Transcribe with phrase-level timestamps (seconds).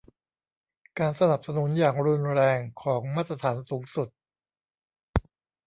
[0.99, 4.07] การสนับสนุนอย่างรุนแรงของมาตรฐานสูงสุด